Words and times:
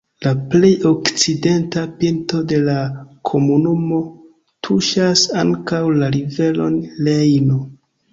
La 0.25 0.29
plej 0.51 0.69
okcidenta 0.91 1.81
pinto 1.99 2.39
de 2.51 2.61
la 2.67 2.77
komunumo 3.31 3.99
tuŝas 4.69 5.27
ankaŭ 5.43 5.83
la 5.99 6.09
riveron 6.17 6.81
Rejno. 7.09 7.61